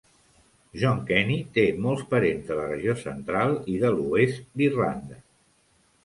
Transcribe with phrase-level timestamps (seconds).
[0.83, 5.19] Jon Kenny té molts parents de la regió central i de l'oest d'Irlanda.